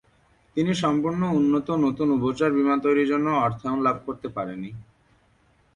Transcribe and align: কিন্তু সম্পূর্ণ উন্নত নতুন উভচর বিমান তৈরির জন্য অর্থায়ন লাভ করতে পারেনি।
কিন্তু 0.57 0.73
সম্পূর্ণ 0.75 1.21
উন্নত 1.39 1.67
নতুন 1.85 2.07
উভচর 2.17 2.49
বিমান 2.57 2.77
তৈরির 2.85 3.11
জন্য 3.11 3.27
অর্থায়ন 3.39 3.79
লাভ 3.83 3.97
করতে 4.07 4.27
পারেনি। 4.29 4.69